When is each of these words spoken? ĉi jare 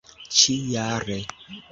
ĉi 0.37 0.55
jare 0.75 1.19